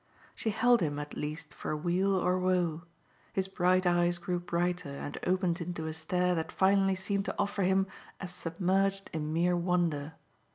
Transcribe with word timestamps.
She 0.33 0.49
held 0.49 0.81
him 0.81 0.97
at 0.97 1.13
least 1.15 1.53
for 1.53 1.77
weal 1.77 2.15
or 2.15 2.39
woe; 2.39 2.85
his 3.33 3.47
bright 3.47 3.85
eyes 3.85 4.17
grew 4.17 4.39
brighter 4.39 4.89
and 4.89 5.19
opened 5.27 5.61
into 5.61 5.85
a 5.85 5.93
stare 5.93 6.33
that 6.33 6.51
finally 6.51 6.95
seemed 6.95 7.25
to 7.25 7.35
offer 7.37 7.61
him 7.61 7.85
as 8.19 8.31
submerged 8.31 9.11
in 9.13 9.31
mere 9.31 9.55
wonder. 9.55 10.13